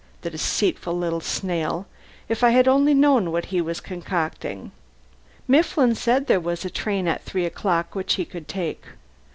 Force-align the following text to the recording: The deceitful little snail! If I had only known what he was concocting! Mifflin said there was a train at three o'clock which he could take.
The 0.21 0.31
deceitful 0.31 0.97
little 0.97 1.19
snail! 1.21 1.85
If 2.27 2.43
I 2.43 2.49
had 2.49 2.67
only 2.67 2.95
known 2.95 3.31
what 3.31 3.45
he 3.53 3.61
was 3.61 3.79
concocting! 3.79 4.71
Mifflin 5.47 5.93
said 5.93 6.25
there 6.25 6.39
was 6.39 6.65
a 6.65 6.71
train 6.71 7.07
at 7.07 7.21
three 7.23 7.45
o'clock 7.45 7.93
which 7.93 8.15
he 8.15 8.25
could 8.25 8.47
take. 8.47 8.81